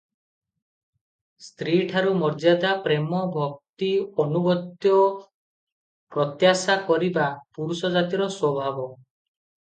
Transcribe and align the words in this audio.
ସ୍ତ୍ରୀଠାରୁ 1.47 2.13
ମର୍ଯ୍ୟାଦା, 2.21 2.69
ପ୍ରେମ, 2.87 3.19
ଭକ୍ତି 3.35 3.89
ଆନୁଗତ୍ୟ 4.23 4.93
ପ୍ରତ୍ୟାଶା 6.15 6.79
କରିବା 6.89 7.27
ପୁରୁଷଜାତିର 7.59 8.31
ସ୍ୱଭାବ। 8.37 8.89